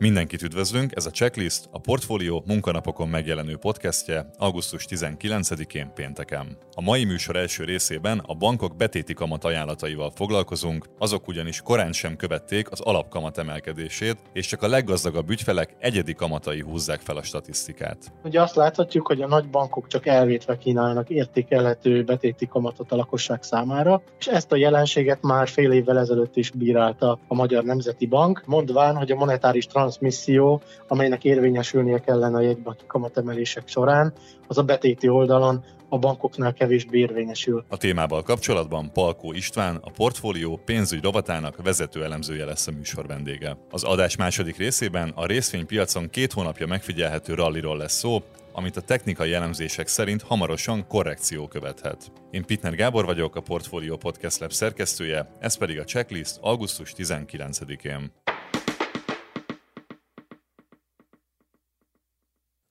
[0.00, 6.56] Mindenkit üdvözlünk, ez a Checklist, a Portfolio munkanapokon megjelenő podcastje augusztus 19-én pénteken.
[6.74, 12.16] A mai műsor első részében a bankok betéti kamat ajánlataival foglalkozunk, azok ugyanis korán sem
[12.16, 18.12] követték az alapkamat emelkedését, és csak a leggazdagabb ügyfelek egyedi kamatai húzzák fel a statisztikát.
[18.24, 23.42] Ugye azt láthatjuk, hogy a nagy bankok csak elvétve kínálnak értékelhető betéti kamatot a lakosság
[23.42, 28.42] számára, és ezt a jelenséget már fél évvel ezelőtt is bírálta a Magyar Nemzeti Bank,
[28.46, 34.12] mondván, hogy a monetáris transmisszió, amelynek érvényesülnie kellene a jegybanki kamatemelések során,
[34.46, 37.64] az a betéti oldalon a bankoknál kevésbé érvényesül.
[37.68, 43.56] A témával kapcsolatban Palkó István, a portfólió pénzügy rovatának vezető elemzője lesz a műsor vendége.
[43.70, 49.32] Az adás második részében a részvénypiacon két hónapja megfigyelhető ralliról lesz szó, amit a technikai
[49.32, 52.12] elemzések szerint hamarosan korrekció követhet.
[52.30, 58.10] Én Pitner Gábor vagyok, a Portfolio Podcast Lab szerkesztője, ez pedig a checklist augusztus 19-én.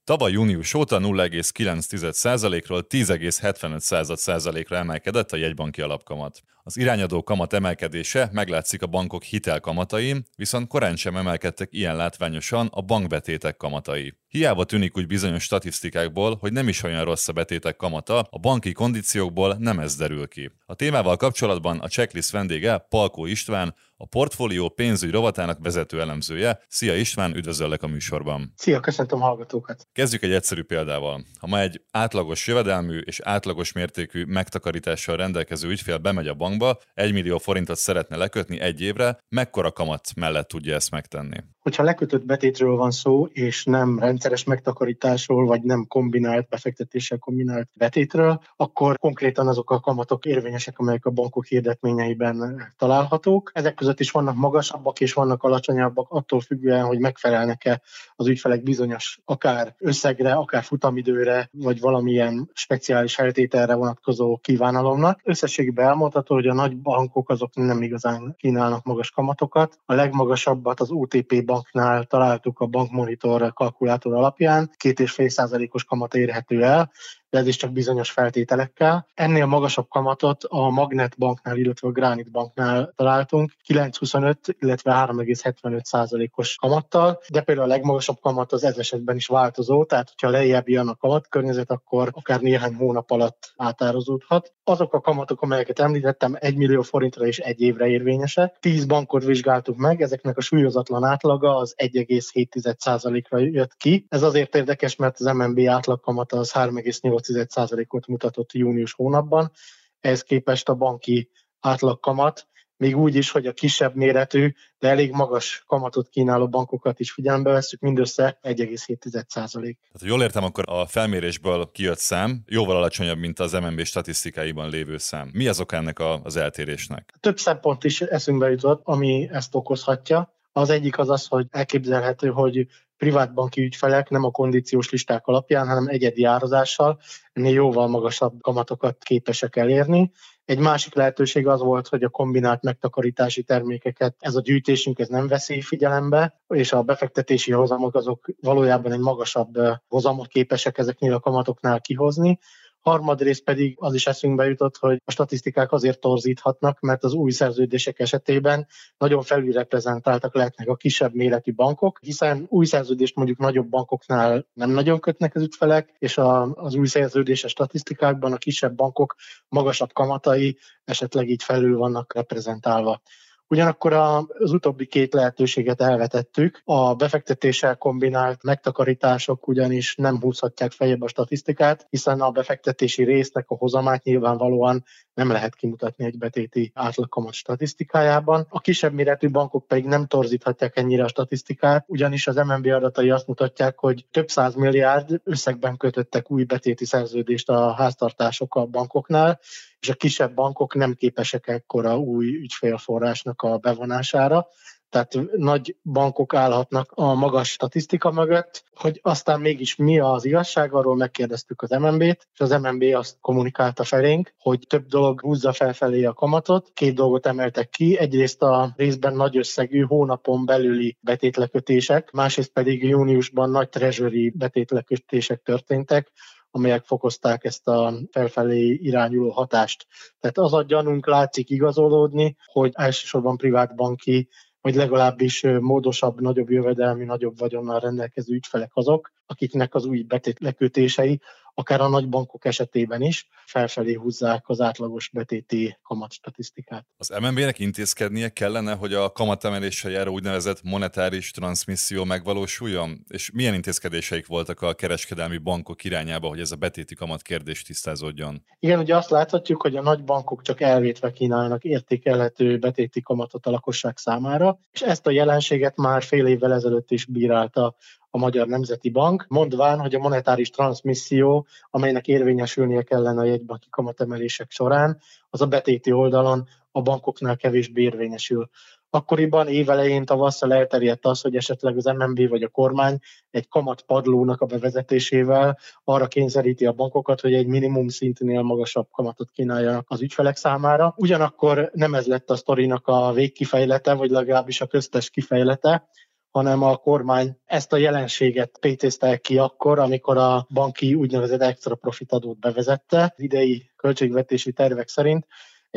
[0.07, 6.43] Tavaly június óta 0,9%-ról 10,75%-ra emelkedett a jegybanki alapkamat.
[6.67, 12.81] Az irányadó kamat emelkedése meglátszik a bankok hitelkamatain, viszont korán sem emelkedtek ilyen látványosan a
[12.81, 14.13] bankbetétek kamatai.
[14.27, 18.71] Hiába tűnik úgy bizonyos statisztikákból, hogy nem is olyan rossz a betétek kamata, a banki
[18.71, 20.51] kondíciókból nem ez derül ki.
[20.65, 26.59] A témával kapcsolatban a checklist vendége Palkó István, a portfólió pénzügy rovatának vezető elemzője.
[26.67, 28.53] Szia István, üdvözöllek a műsorban.
[28.55, 29.87] Szia, köszöntöm hallgatókat.
[29.93, 31.25] Kezdjük egy egyszerű példával.
[31.39, 36.56] Ha ma egy átlagos jövedelmű és átlagos mértékű megtakarítással rendelkező ügyfél bemegy a bankba,
[36.93, 41.37] 1 millió forintot szeretne lekötni egy évre, mekkora kamat mellett tudja ezt megtenni?
[41.59, 48.41] Hogyha lekötött betétről van szó, és nem rendszeres megtakarításról, vagy nem kombinált befektetéssel kombinált betétről,
[48.55, 53.51] akkor konkrétan azok a kamatok érvényesek, amelyek a bankok hirdetményeiben találhatók.
[53.53, 57.81] Ezek között is vannak magasabbak és vannak alacsonyabbak, attól függően, hogy megfelelnek-e
[58.15, 65.19] az ügyfelek bizonyos akár összegre, akár futamidőre, vagy valamilyen speciális feltételre vonatkozó kívánalomnak.
[65.23, 69.79] Összességében elmondható, hogy a nagy bankok azok nem igazán kínálnak magas kamatokat.
[69.85, 76.15] A legmagasabbat az OTP banknál találtuk a bankmonitor kalkulátor alapján, két és fél százalékos kamat
[76.15, 76.91] érhető el,
[77.29, 79.07] de ez is csak bizonyos feltételekkel.
[79.13, 86.55] Ennél magasabb kamatot a Magnet banknál, illetve a Granite banknál találtunk, 9,25, illetve 3,75 százalékos
[86.55, 90.87] kamattal, de például a legmagasabb kamat az ez esetben is változó, tehát hogyha lejjebb jön
[90.87, 94.53] a kamat környezet, akkor akár néhány hónap alatt átározódhat.
[94.63, 98.57] Azok a kamatok, amelyeket említettem, 1 millió forintra és egy évre érvényesek.
[98.59, 104.05] 10 bankot vizsgáltuk meg, ezeknek a súlyozatlan átlaga az 1,7%-ra jött ki.
[104.09, 109.51] Ez azért érdekes, mert az MNB átlagkamata az 3,8 0,8%-ot mutatott június hónapban,
[109.99, 111.29] ehhez képest a banki
[111.59, 112.47] átlagkamat
[112.77, 117.51] még úgy is, hogy a kisebb méretű, de elég magas kamatot kínáló bankokat is figyelembe
[117.51, 119.51] veszük, mindössze 1,7%.
[119.51, 124.97] Tehát, jól értem, akkor a felmérésből kijött szám jóval alacsonyabb, mint az MNB statisztikáiban lévő
[124.97, 125.29] szám.
[125.33, 127.13] Mi az oka ennek az eltérésnek?
[127.19, 130.35] Több szempont is eszünkbe jutott, ami ezt okozhatja.
[130.51, 132.67] Az egyik az az, hogy elképzelhető, hogy
[132.97, 136.99] privátbanki ügyfelek nem a kondíciós listák alapján, hanem egyedi árazással
[137.33, 140.11] ennél jóval magasabb kamatokat képesek elérni.
[140.45, 145.27] Egy másik lehetőség az volt, hogy a kombinált megtakarítási termékeket ez a gyűjtésünk ez nem
[145.27, 151.81] veszi figyelembe, és a befektetési hozamok azok valójában egy magasabb hozamot képesek ezeknél a kamatoknál
[151.81, 152.39] kihozni,
[152.87, 157.99] Harmadrészt pedig az is eszünkbe jutott, hogy a statisztikák azért torzíthatnak, mert az új szerződések
[157.99, 158.67] esetében
[158.97, 164.99] nagyon felülreprezentáltak lehetnek a kisebb méretű bankok, hiszen új szerződést mondjuk nagyobb bankoknál nem nagyon
[164.99, 169.15] kötnek az ügyfelek, és a, az új szerződéses statisztikákban a kisebb bankok
[169.49, 173.01] magasabb kamatai esetleg így felül vannak reprezentálva.
[173.49, 176.61] Ugyanakkor az utóbbi két lehetőséget elvetettük.
[176.63, 183.55] A befektetéssel kombinált megtakarítások ugyanis nem húzhatják fejebb a statisztikát, hiszen a befektetési résznek a
[183.55, 188.45] hozamát nyilvánvalóan nem lehet kimutatni egy betéti átlagkamat statisztikájában.
[188.49, 193.27] A kisebb méretű bankok pedig nem torzíthatják ennyire a statisztikát, ugyanis az MNB adatai azt
[193.27, 199.39] mutatják, hogy több száz milliárd összegben kötöttek új betéti szerződést a háztartásokkal bankoknál,
[199.79, 204.47] és a kisebb bankok nem képesek ekkora új ügyfélforrásnak a bevonására.
[204.89, 210.95] Tehát nagy bankok állhatnak a magas statisztika mögött, hogy aztán mégis mi az igazság, arról
[210.95, 216.13] megkérdeztük az MNB-t, és az MNB azt kommunikálta felénk, hogy több dolog húzza felfelé a
[216.13, 216.71] kamatot.
[216.73, 223.49] Két dolgot emeltek ki, egyrészt a részben nagy összegű hónapon belüli betétlekötések, másrészt pedig júniusban
[223.49, 226.11] nagy treasury betétlekötések történtek,
[226.57, 229.85] amelyek fokozták ezt a felfelé irányuló hatást.
[230.19, 234.29] Tehát az a gyanunk látszik igazolódni, hogy elsősorban privátbanki
[234.61, 241.21] vagy legalábbis módosabb, nagyobb jövedelmi, nagyobb vagyonnal rendelkező ügyfelek azok, akiknek az új betét lekötései
[241.59, 246.85] akár a nagy bankok esetében is felfelé húzzák az átlagos betéti kamat statisztikát.
[246.97, 253.03] Az MNB-nek intézkednie kellene, hogy a kamatemeléssel járó úgynevezett monetáris transmisszió megvalósuljon?
[253.07, 258.43] És milyen intézkedéseik voltak a kereskedelmi bankok irányába, hogy ez a betéti kamat kérdés tisztázódjon?
[258.59, 263.51] Igen, ugye azt láthatjuk, hogy a nagy bankok csak elvétve kínálnak értékelhető betéti kamatot a
[263.51, 267.75] lakosság számára, és ezt a jelenséget már fél évvel ezelőtt is bírálta
[268.17, 274.51] a Magyar Nemzeti Bank, mondván, hogy a monetáris transmisszió, amelynek érvényesülnie kellene a jegybanki kamatemelések
[274.51, 274.99] során,
[275.29, 278.49] az a betéti oldalon a bankoknál kevésbé érvényesül.
[278.89, 282.99] Akkoriban évelején tavasszal elterjedt az, hogy esetleg az MNB vagy a kormány
[283.29, 289.85] egy kamatpadlónak a bevezetésével arra kényszeríti a bankokat, hogy egy minimum szintnél magasabb kamatot kínáljanak
[289.89, 290.93] az ügyfelek számára.
[290.97, 295.87] Ugyanakkor nem ez lett a sztorinak a végkifejlete, vagy legalábbis a köztes kifejlete,
[296.31, 302.11] hanem a kormány ezt a jelenséget pétézte ki akkor, amikor a banki úgynevezett extra profit
[302.11, 303.01] adót bevezette.
[303.01, 305.27] Az idei költségvetési tervek szerint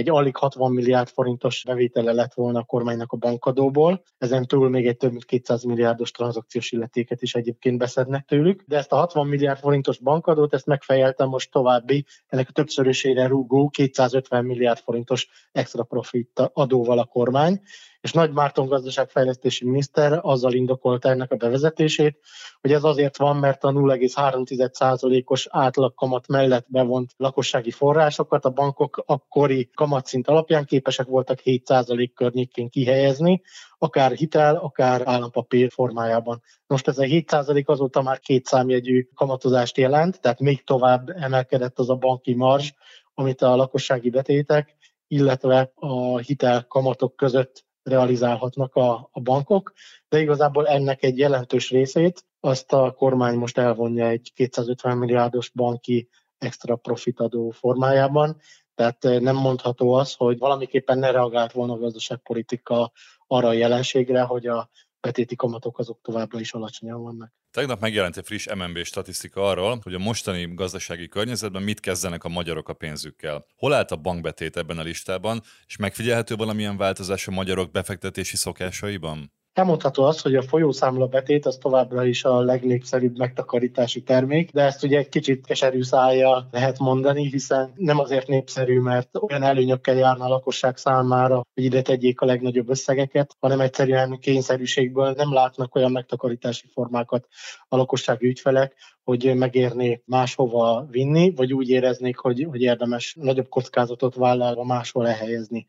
[0.01, 4.03] egy alig 60 milliárd forintos bevétele lett volna a kormánynak a bankadóból.
[4.19, 8.63] Ezen túl még egy több mint 200 milliárdos tranzakciós illetéket is egyébként beszednek tőlük.
[8.67, 13.69] De ezt a 60 milliárd forintos bankadót, ezt megfejeltem most további, ennek a többszörösére rúgó
[13.69, 17.61] 250 milliárd forintos extra profit adóval a kormány
[18.01, 22.19] és Nagy Márton gazdaságfejlesztési miniszter azzal indokolta ennek a bevezetését,
[22.61, 29.71] hogy ez azért van, mert a 0,3%-os átlagkamat mellett bevont lakossági forrásokat a bankok akkori
[29.75, 33.43] kamatszint alapján képesek voltak 7% környékén kihelyezni,
[33.79, 36.43] akár hitel, akár állampapír formájában.
[36.67, 41.91] Most ez a 7% azóta már két számjegyű kamatozást jelent, tehát még tovább emelkedett az
[41.91, 42.73] a banki marzs,
[43.15, 44.77] amit a lakossági betétek,
[45.07, 49.73] illetve a hitel kamatok között realizálhatnak a, a bankok,
[50.09, 56.09] de igazából ennek egy jelentős részét azt a kormány most elvonja egy 250 milliárdos banki
[56.39, 58.37] extra profitadó formájában,
[58.75, 62.93] tehát eh, nem mondható az, hogy valamiképpen ne reagált volna a gazdaságpolitika
[63.27, 64.71] arra a jelenségre, hogy a
[65.01, 67.33] betéti kamatok azok továbbra is alacsonyan vannak.
[67.51, 72.29] Tegnap megjelent egy friss MNB statisztika arról, hogy a mostani gazdasági környezetben mit kezdenek a
[72.29, 73.47] magyarok a pénzükkel.
[73.57, 79.33] Hol állt a bankbetét ebben a listában, és megfigyelhető valamilyen változás a magyarok befektetési szokásaiban?
[79.53, 84.83] Elmondható az, hogy a folyószámla betét az továbbra is a legnépszerűbb megtakarítási termék, de ezt
[84.83, 90.25] ugye egy kicsit keserű szája lehet mondani, hiszen nem azért népszerű, mert olyan előnyökkel járna
[90.25, 95.93] a lakosság számára, hogy ide tegyék a legnagyobb összegeket, hanem egyszerűen kényszerűségből nem látnak olyan
[95.93, 97.27] megtakarítási formákat
[97.69, 98.75] a lakossági ügyfelek,
[99.11, 105.67] hogy megérné máshova vinni, vagy úgy éreznék, hogy, hogy érdemes nagyobb kockázatot vállalva máshol elhelyezni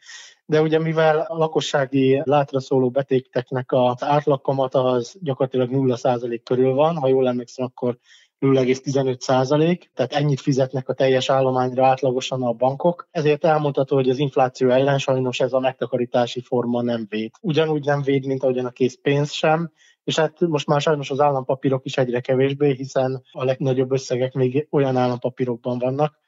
[0.51, 6.97] de ugye mivel a lakossági látra szóló betéteknek az átlagkamata az gyakorlatilag 0% körül van,
[6.97, 7.97] ha jól emlékszem, akkor
[8.39, 13.07] 0,15% tehát ennyit fizetnek a teljes állományra átlagosan a bankok.
[13.11, 17.31] Ezért elmondható, hogy az infláció ellen sajnos ez a megtakarítási forma nem véd.
[17.41, 19.71] Ugyanúgy nem véd, mint ahogyan a készpénz sem,
[20.03, 24.68] és hát most már sajnos az állampapírok is egyre kevésbé, hiszen a legnagyobb összegek még
[24.69, 26.19] olyan állampapírokban vannak,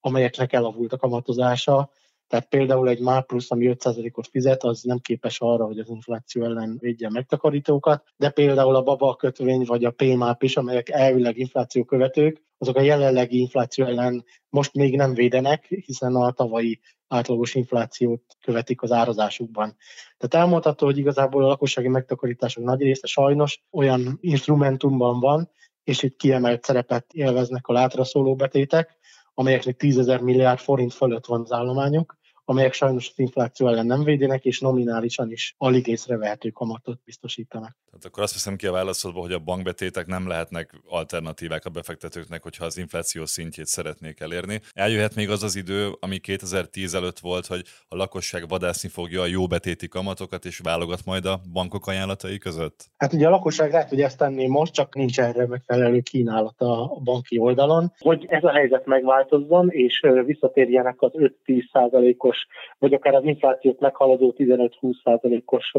[0.00, 1.90] amelyeknek elavult a kamatozása,
[2.30, 6.44] tehát például egy MÁ plusz, ami 5%-ot fizet, az nem képes arra, hogy az infláció
[6.44, 11.38] ellen védje a megtakarítókat, de például a baba kötvény vagy a PMAP is, amelyek elvileg
[11.38, 17.54] infláció követők, azok a jelenlegi infláció ellen most még nem védenek, hiszen a tavalyi átlagos
[17.54, 19.76] inflációt követik az árazásukban.
[20.18, 25.50] Tehát elmondható, hogy igazából a lakossági megtakarítások nagy része sajnos olyan instrumentumban van,
[25.84, 28.98] és itt kiemelt szerepet élveznek a látra szóló betétek,
[29.34, 32.18] amelyeknek 10 milliárd forint fölött van az állományuk,
[32.50, 37.76] amelyek sajnos az infláció ellen nem védenek, és nominálisan is alig észrevehető kamatot biztosítanak.
[37.86, 42.42] Tehát akkor azt veszem ki a válaszodból, hogy a bankbetétek nem lehetnek alternatívák a befektetőknek,
[42.42, 44.60] hogyha az infláció szintjét szeretnék elérni.
[44.72, 49.26] Eljöhet még az az idő, ami 2010 előtt volt, hogy a lakosság vadászni fogja a
[49.26, 52.90] jó betéti kamatokat, és válogat majd a bankok ajánlatai között?
[52.96, 57.00] Hát ugye a lakosság lehet, hogy ezt tenné most, csak nincs erre megfelelő kínálat a
[57.04, 57.92] banki oldalon.
[57.98, 61.10] Hogy ez a helyzet megváltozzon, és visszatérjenek az
[61.46, 65.72] 5-10 százalékos os vagy akár az inflációt meghaladó 15-20%-os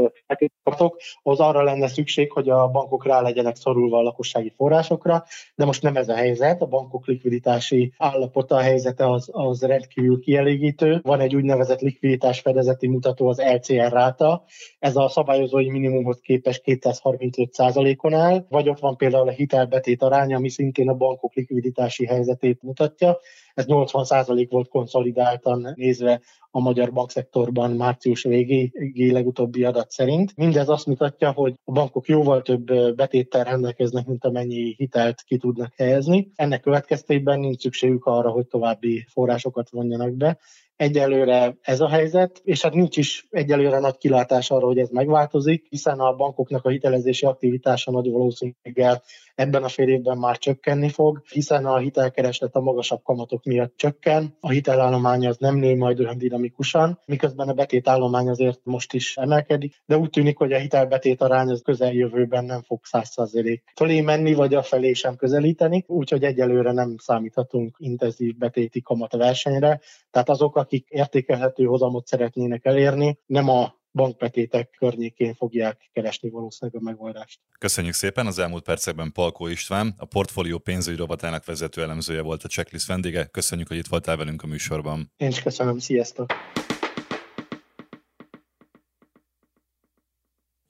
[0.63, 5.23] kamatok, az arra lenne szükség, hogy a bankok rá legyenek szorulva a lakossági forrásokra,
[5.55, 10.19] de most nem ez a helyzet, a bankok likviditási állapota, a helyzete az, az rendkívül
[10.19, 10.99] kielégítő.
[11.03, 14.43] Van egy úgynevezett likviditás fedezeti mutató, az LCR ráta,
[14.79, 20.49] ez a szabályozói minimumhoz képest 235%-on áll, vagy ott van például a hitelbetét aránya, ami
[20.49, 23.17] szintén a bankok likviditási helyzetét mutatja.
[23.53, 30.35] Ez 80% volt konszolidáltan nézve a magyar bankszektorban március végéig legutóbbi adat szerint.
[30.35, 35.73] Mindez azt mutatja, hogy a bankok jóval több betéttel rendelkeznek, mint amennyi hitelt ki tudnak
[35.75, 36.31] helyezni.
[36.35, 40.37] Ennek következtében nincs szükségük arra, hogy további forrásokat vonjanak be.
[40.81, 45.65] Egyelőre ez a helyzet, és hát nincs is egyelőre nagy kilátás arra, hogy ez megváltozik,
[45.69, 49.03] hiszen a bankoknak a hitelezési aktivitása nagy valószínűséggel
[49.35, 54.37] ebben a fél évben már csökkenni fog, hiszen a hitelkereslet a magasabb kamatok miatt csökken,
[54.39, 59.81] a hitelállomány az nem nő majd olyan dinamikusan, miközben a betétállomány azért most is emelkedik,
[59.85, 64.53] de úgy tűnik, hogy a hitelbetét arány az közeljövőben nem fog 100% fölé menni, vagy
[64.53, 69.79] a felé sem közelíteni, úgyhogy egyelőre nem számíthatunk intenzív betéti kamat versenyre.
[70.11, 76.83] Tehát azok, akik értékelhető hozamot szeretnének elérni, nem a bankbetétek környékén fogják keresni valószínűleg a
[76.83, 77.39] megoldást.
[77.59, 78.27] Köszönjük szépen!
[78.27, 83.25] Az elmúlt percekben Palkó István, a portfólió pénzügyi rovatának vezető elemzője volt a checklist vendége.
[83.25, 85.11] Köszönjük, hogy itt voltál velünk a műsorban.
[85.17, 86.33] Én is köszönöm, sziasztok!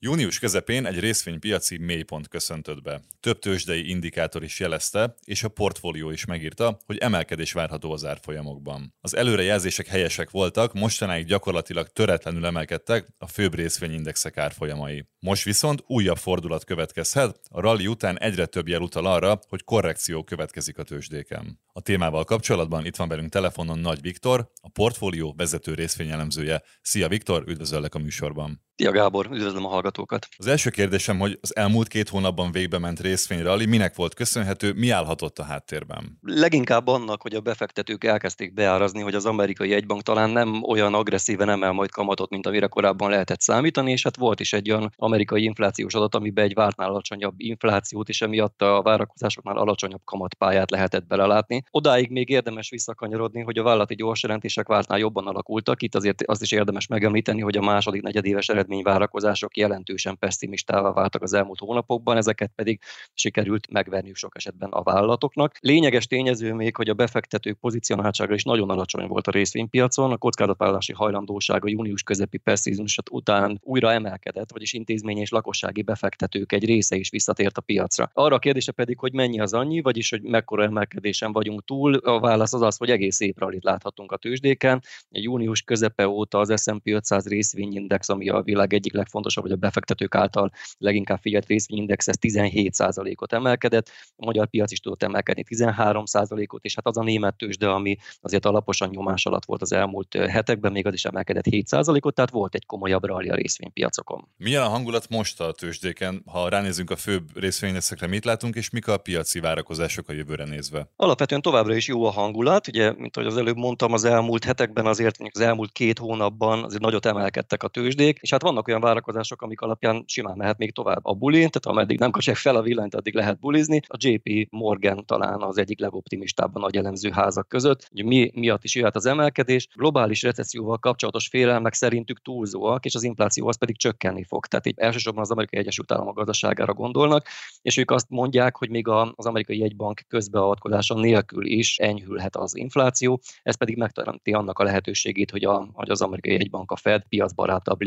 [0.03, 3.01] Június közepén egy részvénypiaci mélypont köszöntött be.
[3.19, 8.93] Több tőzsdei indikátor is jelezte, és a portfólió is megírta, hogy emelkedés várható az árfolyamokban.
[9.01, 15.05] Az előrejelzések helyesek voltak, mostanáig gyakorlatilag töretlenül emelkedtek a főbb részvényindexek árfolyamai.
[15.19, 20.23] Most viszont újabb fordulat következhet, a rally után egyre több jel utal arra, hogy korrekció
[20.23, 21.59] következik a tőzsdéken.
[21.73, 26.63] A témával kapcsolatban itt van velünk telefonon Nagy Viktor, a portfólió vezető részvényelemzője.
[26.81, 28.61] Szia Viktor, üdvözöllek a műsorban!
[28.75, 30.27] Szia Gábor, üdvözlöm a hallgatókat!
[30.37, 34.89] Az első kérdésem, hogy az elmúlt két hónapban végbe ment részvényrali, minek volt köszönhető, mi
[34.89, 36.17] állhatott a háttérben?
[36.21, 41.49] Leginkább annak, hogy a befektetők elkezdték beárazni, hogy az amerikai egybank talán nem olyan agresszíven
[41.49, 45.43] emel majd kamatot, mint amire korábban lehetett számítani, és hát volt is egy olyan amerikai
[45.43, 51.63] inflációs adat, amiben egy vártnál alacsonyabb inflációt, és emiatt a várakozásoknál alacsonyabb kamatpályát lehetett belelátni.
[51.71, 55.81] Odáig még érdemes visszakanyarodni, hogy a vállalati gyors jelentések vártnál jobban alakultak.
[55.81, 61.33] Itt azért azt is érdemes megemlíteni, hogy a második negyedéves eredményvárakozások jelentősen pessimistává váltak az
[61.33, 62.79] elmúlt hónapokban, ezeket pedig
[63.13, 65.57] sikerült megverniük sok esetben a vállalatoknak.
[65.59, 70.93] Lényeges tényező még, hogy a befektetők pozicionáltsága is nagyon alacsony volt a részvénypiacon, a kockázatvállalási
[70.93, 77.09] hajlandósága június közepi pessimizmus után újra emelkedett, vagyis intézmény és lakossági befektetők egy része is
[77.09, 78.09] visszatért a piacra.
[78.13, 82.19] Arra a kérdése pedig, hogy mennyi az annyi, vagyis hogy mekkora emelkedésen vagyunk túl, a
[82.19, 84.81] válasz az az, hogy egész szép rallit láthatunk a tőzsdéken.
[85.09, 90.15] Június közepe óta az S&P 500 részvényindex, ami a világ egyik legfontosabb, vagy a befektetők
[90.15, 96.75] által leginkább figyelt részvényindex, ez 17%-ot emelkedett, a magyar piac is tudott emelkedni 13%-ot, és
[96.75, 100.87] hát az a német tőzsde, ami azért alaposan nyomás alatt volt az elmúlt hetekben, még
[100.87, 104.27] az is emelkedett 7%-ot, tehát volt egy komolyabb rally a részvénypiacokon.
[104.37, 106.23] Milyen a hangulat most a tőzsdéken?
[106.25, 110.89] Ha ránézünk a főbb részvényeszekre, mit látunk, és mik a piaci várakozások a jövőre nézve?
[110.95, 114.85] Alapvetően továbbra is jó a hangulat, ugye, mint ahogy az előbb mondtam, az elmúlt hetekben
[114.85, 119.41] azért, az elmúlt két hónapban azért nagyot emelkedtek a tőzsdék, és hát vannak olyan várakozások,
[119.41, 122.95] amik alapján simán mehet még tovább a bulin, tehát ameddig nem kapcsolják fel a villanyt,
[122.95, 123.79] addig lehet bulizni.
[123.87, 127.89] A JP Morgan talán az egyik legoptimistább a nagy elemző házak között.
[127.91, 129.67] Ugye mi miatt is jöhet az emelkedés.
[129.75, 134.45] Globális recesszióval kapcsolatos félelmek szerintük túlzóak, és az infláció az pedig csökkenni fog.
[134.45, 137.27] Tehát így elsősorban az amerikai Egyesült Államok gazdaságára gondolnak,
[137.61, 143.19] és ők azt mondják, hogy még az amerikai egybank közbeavatkozása nélkül is enyhülhet az infláció,
[143.43, 147.81] ez pedig megteremti annak a lehetőségét, hogy, a, hogy az amerikai egybank a Fed piacbarátabb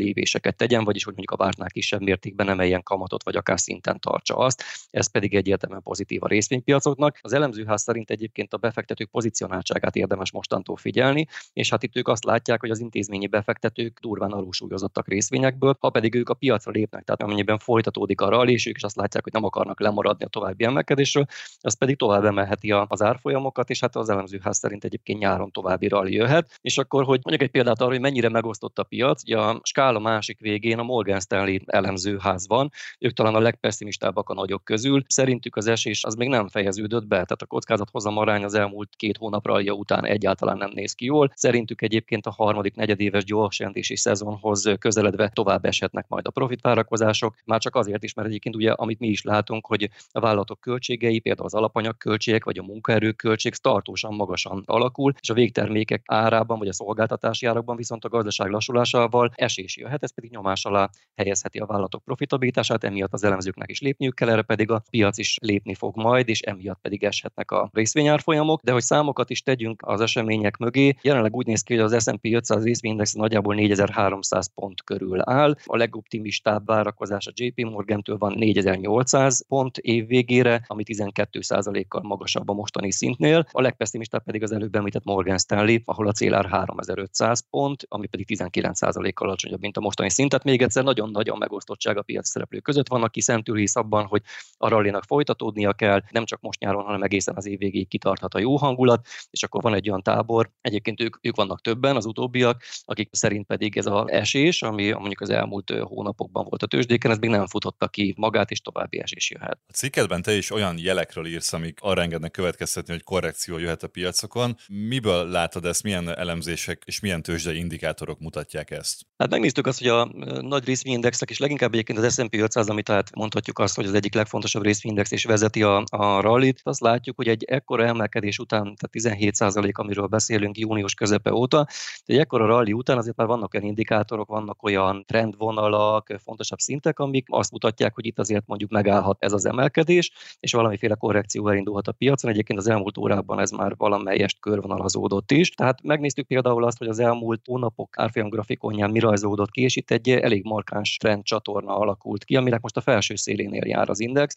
[0.45, 4.35] lévéseket tegyen, vagyis hogy mondjuk a vártnál kisebb mértékben emeljen kamatot, vagy akár szinten tartsa
[4.35, 4.63] azt.
[4.91, 7.19] Ez pedig egyértelműen pozitív a részvénypiacoknak.
[7.21, 12.23] Az elemzőház szerint egyébként a befektetők pozicionáltságát érdemes mostantól figyelni, és hát itt ők azt
[12.23, 17.21] látják, hogy az intézményi befektetők durván alulsúlyozottak részvényekből, ha pedig ők a piacra lépnek, tehát
[17.21, 20.63] amennyiben folytatódik a rally, és ők is azt látják, hogy nem akarnak lemaradni a további
[20.63, 21.25] emelkedésről,
[21.61, 26.13] az pedig tovább emelheti az árfolyamokat, és hát az elemzőház szerint egyébként nyáron további rally
[26.13, 26.59] jöhet.
[26.61, 29.99] És akkor, hogy mondjuk egy példát arra, hogy mennyire megosztott a piac, ugye a skála
[29.99, 35.03] másik másik végén a Morgan Stanley elemzőház van, ők talán a legpesszimistábbak a nagyok közül.
[35.07, 39.17] Szerintük az esés az még nem fejeződött be, tehát a kockázathozam arány az elmúlt két
[39.17, 41.31] hónap ralja után egyáltalán nem néz ki jól.
[41.35, 47.75] Szerintük egyébként a harmadik negyedéves gyorsjelentési szezonhoz közeledve tovább eshetnek majd a profitvárakozások, már csak
[47.75, 51.53] azért is, mert egyébként ugye, amit mi is látunk, hogy a vállalatok költségei, például az
[51.53, 57.75] alapanyagköltségek vagy a munkaerőköltség tartósan magasan alakul, és a végtermékek árában vagy a szolgáltatási árakban
[57.75, 63.13] viszont a gazdaság lassulásával esés jöhet, ez pedig nyomás alá helyezheti a vállalatok profitabilitását, emiatt
[63.13, 66.79] az elemzőknek is lépniük kell, erre pedig a piac is lépni fog majd, és emiatt
[66.81, 68.61] pedig eshetnek a részvényárfolyamok.
[68.61, 72.33] De hogy számokat is tegyünk az események mögé, jelenleg úgy néz ki, hogy az S&P
[72.33, 75.55] 500 részvényindex nagyjából 4300 pont körül áll.
[75.65, 82.53] A legoptimistább várakozás a JP Morgan-től van 4800 pont év végére, ami 12%-kal magasabb a
[82.53, 83.47] mostani szintnél.
[83.51, 88.25] A legpesszimistább pedig az előbb említett Morgan Stanley, ahol a célár 3500 pont, ami pedig
[88.29, 90.29] 19%-kal alacsonyabb, mint a mostani szint.
[90.29, 92.87] Tehát még egyszer nagyon nagy a megosztottság a piaci szereplők között.
[92.87, 94.21] Van, aki szentül hisz abban, hogy
[94.57, 98.39] a rallinak folytatódnia kell, nem csak most nyáron, hanem egészen az év végéig kitarthat a
[98.39, 102.63] jó hangulat, és akkor van egy olyan tábor, egyébként ők, ők vannak többen, az utóbbiak,
[102.85, 107.17] akik szerint pedig ez az esés, ami mondjuk az elmúlt hónapokban volt a tőzsdéken, ez
[107.17, 109.59] még nem futotta ki magát, és további esés jöhet.
[109.67, 113.87] A cikkedben te is olyan jelekről írsz, amik arra engednek következtetni, hogy korrekció jöhet a
[113.87, 114.55] piacokon.
[114.67, 119.05] Miből látod ezt, milyen elemzések és milyen tőzsdei indikátorok mutatják ezt?
[119.17, 120.04] Hát megnéztük azt, hogy a
[120.41, 124.13] nagy részvényindexek, és leginkább egyébként az S&P 500, amit tehát mondhatjuk azt, hogy az egyik
[124.13, 129.19] legfontosabb részvényindex és vezeti a, a rallit, azt látjuk, hogy egy ekkora emelkedés után, tehát
[129.29, 131.67] 17% amiről beszélünk június közepe óta,
[132.05, 137.27] egy ekkora rally után azért már vannak olyan indikátorok, vannak olyan trendvonalak, fontosabb szintek, amik
[137.29, 141.91] azt mutatják, hogy itt azért mondjuk megállhat ez az emelkedés, és valamiféle korrekció elindulhat a
[141.91, 142.31] piacon.
[142.31, 145.49] Egyébként az elmúlt órában ez már valamelyest körvonalazódott is.
[145.49, 149.91] Tehát megnéztük például azt, hogy az elmúlt hónapok árfolyam grafikonján mi rajzódott ki, és itt
[149.95, 154.35] egy elég markáns trend csatorna alakult ki, aminek most a felső szélénél jár az index,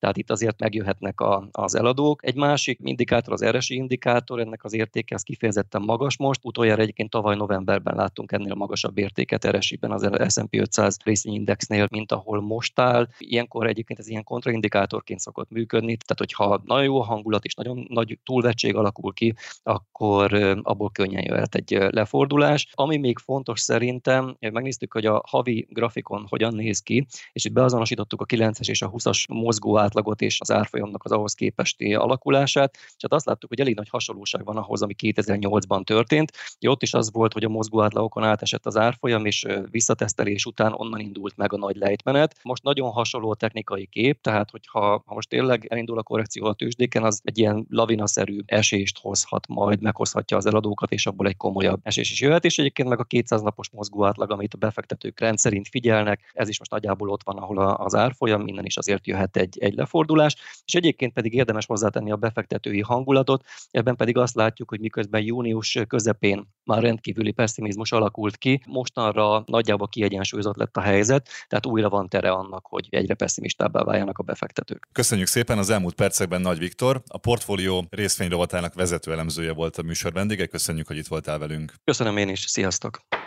[0.00, 2.26] tehát itt azért megjöhetnek a, az eladók.
[2.26, 6.40] Egy másik indikátor, az RSI indikátor, ennek az értéke az kifejezetten magas most.
[6.44, 12.40] Utoljára egyébként tavaly novemberben láttunk ennél magasabb értéket RSI-ben az S&P 500 részvényindexnél, mint ahol
[12.40, 13.08] most áll.
[13.18, 17.86] Ilyenkor egyébként ez ilyen kontraindikátorként szokott működni, tehát hogyha nagyon jó a hangulat és nagyon
[17.88, 22.68] nagy túlvettség alakul ki, akkor abból könnyen jöhet egy lefordulás.
[22.74, 28.20] Ami még fontos szerintem, megnéztük, hogy a havi grafikon hogyan néz ki, és itt beazonosítottuk
[28.20, 32.96] a 9-es és a 20-as mozgó átlagot és az árfolyamnak az ahhoz képesti alakulását, és
[32.98, 36.32] hát azt láttuk, hogy elég nagy hasonlóság van ahhoz, ami 2008-ban történt.
[36.66, 41.00] Ott is az volt, hogy a mozgó átlagokon átesett az árfolyam, és visszatesztelés után onnan
[41.00, 42.36] indult meg a nagy lejtmenet.
[42.42, 46.52] Most nagyon hasonló a technikai kép, tehát hogyha ha most tényleg elindul a korrekció a
[46.52, 51.80] tőzsdéken, az egy ilyen lavinaszerű esést hozhat majd, meghozhatja az eladókat, és abból egy komolyabb
[51.82, 55.68] esés is jöhet, és egyébként meg a 200 napos mozgó átlag, amit a befektetők rendszerint
[55.68, 59.58] figyelnek, ez is most nagyjából ott van, ahol az árfolyam, minden is azért jöhet egy,
[59.58, 64.80] egy lefordulás, és egyébként pedig érdemes hozzátenni a befektetői hangulatot, ebben pedig azt látjuk, hogy
[64.80, 71.66] miközben június közepén már rendkívüli pessimizmus alakult ki, mostanra nagyjából kiegyensúlyozott lett a helyzet, tehát
[71.66, 74.88] újra van tere annak, hogy egyre pessimistábbá váljanak a befektetők.
[74.92, 80.12] Köszönjük szépen az elmúlt percekben Nagy Viktor, a portfólió részvényrovatának vezető elemzője volt a műsor
[80.12, 80.46] vendége.
[80.46, 81.74] Köszönjük, hogy itt voltál velünk.
[81.84, 83.19] Köszönöm én is, sziasztok!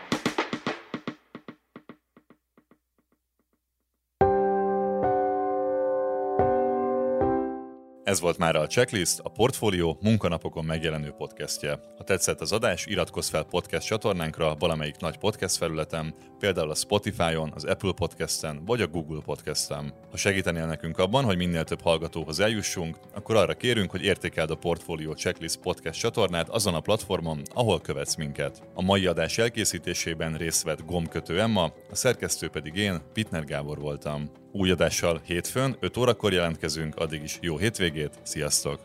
[8.14, 11.80] Ez volt már a Checklist, a Portfólió munkanapokon megjelenő podcastje.
[11.98, 17.52] Ha tetszett az adás, iratkozz fel podcast csatornánkra valamelyik nagy podcast felületen, például a Spotify-on,
[17.56, 19.94] az Apple Podcast-en vagy a Google Podcast-en.
[20.12, 24.56] Ha segítenél nekünk abban, hogy minél több hallgatóhoz eljussunk, akkor arra kérünk, hogy értékeld a
[24.56, 28.64] Portfólió Checklist podcast csatornát azon a platformon, ahol követsz minket.
[28.74, 34.43] A mai adás elkészítésében részt vett gombkötő Emma, a szerkesztő pedig én, Pitner Gábor voltam.
[34.56, 38.80] Új adással hétfőn, 5 órakor jelentkezünk, addig is jó hétvégét, sziasztok!